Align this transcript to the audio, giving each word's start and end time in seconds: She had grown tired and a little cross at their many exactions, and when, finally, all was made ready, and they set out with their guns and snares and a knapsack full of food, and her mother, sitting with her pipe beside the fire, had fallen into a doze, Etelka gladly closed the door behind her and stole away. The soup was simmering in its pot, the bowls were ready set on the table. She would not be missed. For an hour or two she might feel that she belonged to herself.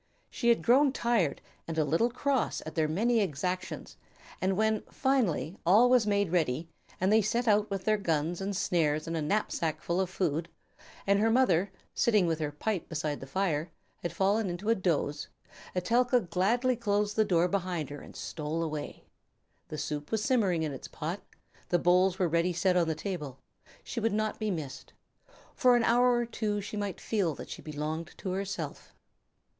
She 0.31 0.49
had 0.49 0.63
grown 0.63 0.91
tired 0.91 1.41
and 1.67 1.77
a 1.77 1.85
little 1.85 2.09
cross 2.09 2.63
at 2.65 2.73
their 2.73 2.87
many 2.87 3.19
exactions, 3.19 3.97
and 4.41 4.57
when, 4.57 4.81
finally, 4.89 5.55
all 5.63 5.91
was 5.91 6.07
made 6.07 6.31
ready, 6.31 6.67
and 6.99 7.13
they 7.13 7.21
set 7.21 7.47
out 7.47 7.69
with 7.69 7.83
their 7.85 7.99
guns 7.99 8.41
and 8.41 8.55
snares 8.55 9.05
and 9.05 9.15
a 9.15 9.21
knapsack 9.21 9.79
full 9.79 10.01
of 10.01 10.09
food, 10.09 10.49
and 11.05 11.19
her 11.19 11.29
mother, 11.29 11.71
sitting 11.93 12.25
with 12.25 12.39
her 12.39 12.51
pipe 12.51 12.89
beside 12.89 13.19
the 13.19 13.27
fire, 13.27 13.69
had 14.01 14.11
fallen 14.11 14.49
into 14.49 14.69
a 14.69 14.73
doze, 14.73 15.27
Etelka 15.75 16.19
gladly 16.21 16.75
closed 16.75 17.15
the 17.15 17.23
door 17.23 17.47
behind 17.47 17.91
her 17.91 18.01
and 18.01 18.15
stole 18.15 18.63
away. 18.63 19.03
The 19.67 19.77
soup 19.77 20.09
was 20.11 20.23
simmering 20.23 20.63
in 20.63 20.73
its 20.73 20.87
pot, 20.87 21.21
the 21.69 21.77
bowls 21.77 22.17
were 22.17 22.27
ready 22.27 22.53
set 22.53 22.75
on 22.75 22.87
the 22.87 22.95
table. 22.95 23.37
She 23.83 23.99
would 23.99 24.13
not 24.13 24.39
be 24.39 24.49
missed. 24.49 24.93
For 25.53 25.75
an 25.75 25.83
hour 25.83 26.13
or 26.15 26.25
two 26.25 26.59
she 26.59 26.75
might 26.75 26.99
feel 26.99 27.35
that 27.35 27.51
she 27.51 27.61
belonged 27.61 28.15
to 28.17 28.31
herself. 28.31 28.95